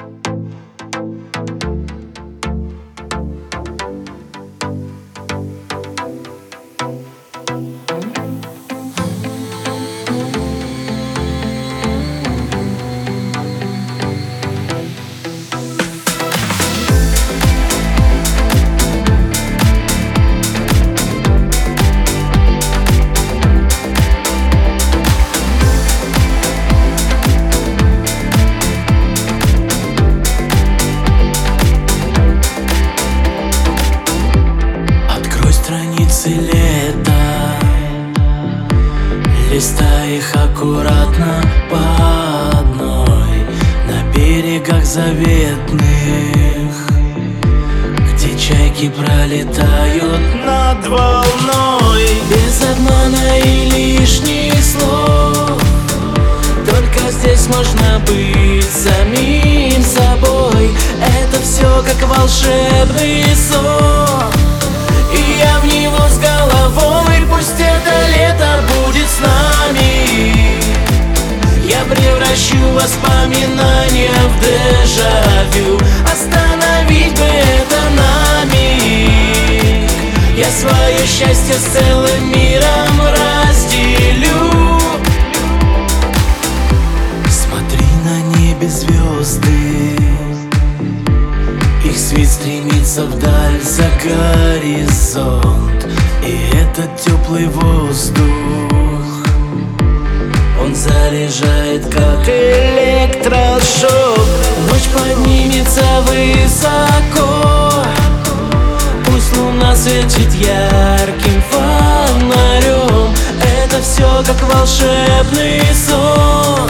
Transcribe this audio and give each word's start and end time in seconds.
you 0.00 0.27
Листай 39.58 40.18
их 40.18 40.36
аккуратно 40.36 41.42
по 41.68 42.60
одной. 42.60 43.42
На 43.88 44.04
берегах 44.14 44.84
заветных 44.84 45.82
Где 48.12 48.38
чайки 48.38 48.88
пролетают 48.88 50.22
над 50.46 50.86
волной. 50.86 52.06
Без 52.30 52.62
обмана 52.70 53.40
и 53.40 53.68
лишних 53.70 54.54
слов 54.64 55.60
Только 56.64 57.10
здесь 57.10 57.48
можно 57.48 57.98
быть 58.06 58.70
самим 58.70 59.82
собой. 59.82 60.70
Это 61.02 61.42
все 61.42 61.82
как 61.82 62.08
волшебный 62.08 63.24
сон 63.34 64.47
Я 71.78 71.84
превращу 71.84 72.56
воспоминания 72.74 74.10
в 74.10 74.40
дежавю. 74.40 75.78
Остановить 76.04 77.12
бы 77.12 77.24
это 77.24 77.80
на 77.96 78.44
миг. 78.52 79.88
Я 80.36 80.50
свое 80.50 81.06
счастье 81.06 81.54
с 81.54 81.72
целым 81.72 82.32
миром 82.32 83.00
разделю. 83.00 84.80
Смотри 87.30 87.86
на 88.04 88.38
небе 88.38 88.68
звезды. 88.68 89.96
Их 91.84 91.96
свет 91.96 92.28
стремится 92.28 93.04
вдаль 93.04 93.60
за 93.62 93.88
горизонт. 94.02 95.86
И 96.26 96.50
этот 96.56 96.96
теплый 96.96 97.46
воздух 97.46 98.87
Он 100.68 100.74
заряжает 100.74 101.82
как 101.86 102.28
электрошок 102.28 103.88
Ночь 104.68 104.88
поднимется 104.92 105.82
высоко. 106.02 107.72
Пусть 109.06 109.34
луна 109.38 109.74
светит 109.74 110.30
ярким 110.34 111.42
фонарем. 111.50 113.14
Это 113.40 113.80
все 113.80 114.22
как 114.26 114.42
волшебный 114.42 115.62
сон. 115.74 116.68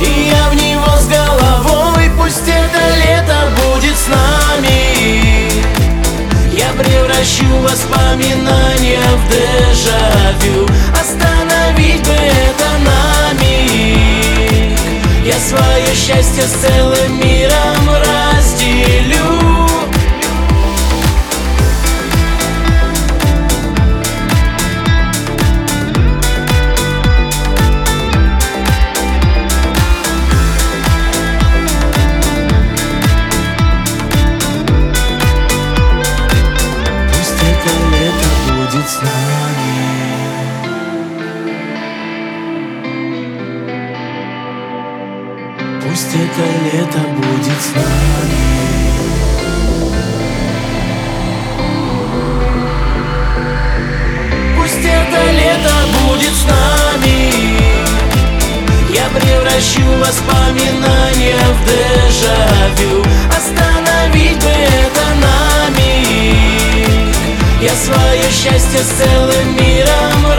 И 0.00 0.30
я 0.30 0.48
в 0.48 0.54
него 0.54 0.96
с 0.96 1.06
головой. 1.06 2.10
Пусть 2.16 2.48
это 2.48 2.80
лето 3.04 3.50
будет 3.60 3.96
с 3.98 4.06
нами. 4.08 5.50
Я 6.56 6.72
превращу 6.72 7.44
воспоминания 7.58 9.02
в 9.18 9.28
дежавю. 9.28 10.66
Остановить 10.98 12.02
бы 12.06 12.19
свое 16.10 16.22
счастье 16.22 16.42
с 16.42 16.52
целым 16.52 17.20
миром 17.20 17.69
Пусть 46.10 46.22
это 46.24 46.42
лето 46.76 46.98
будет 47.14 47.60
с 47.60 47.72
нами. 47.72 48.40
Пусть 54.56 54.84
это 54.84 55.30
лето 55.30 55.74
будет 56.02 56.34
с 56.34 56.44
нами. 56.46 57.16
Я 58.92 59.06
превращу 59.20 59.86
воспоминания 60.00 61.38
в 61.54 61.64
дежавю. 61.64 63.04
Остановить 63.28 64.42
бы 64.42 64.50
это 64.50 65.04
на 65.20 65.78
миг 65.78 67.14
Я 67.60 67.70
свое 67.76 68.28
счастье 68.32 68.80
с 68.80 68.88
целым 68.98 69.56
миром 69.56 70.29